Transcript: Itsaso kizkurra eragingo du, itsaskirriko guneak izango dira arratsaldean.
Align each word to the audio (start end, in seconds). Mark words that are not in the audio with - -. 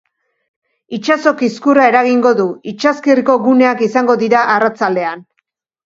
Itsaso 0.97 1.33
kizkurra 1.41 1.85
eragingo 1.91 2.33
du, 2.41 2.47
itsaskirriko 2.73 3.39
guneak 3.47 3.87
izango 3.93 4.21
dira 4.27 4.45
arratsaldean. 4.59 5.29